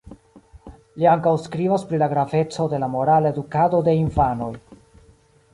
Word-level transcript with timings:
Li 1.01 1.07
ankaŭ 1.11 1.33
skribas 1.43 1.85
pri 1.91 2.01
la 2.03 2.09
graveco 2.15 2.65
de 2.73 2.81
la 2.85 2.91
morala 2.97 3.33
edukado 3.35 3.85
de 3.89 3.97
infanoj. 4.03 4.53